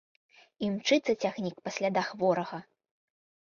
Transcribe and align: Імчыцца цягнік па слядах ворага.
Імчыцца 0.67 1.15
цягнік 1.23 1.55
па 1.69 1.75
слядах 1.77 2.07
ворага. 2.25 2.63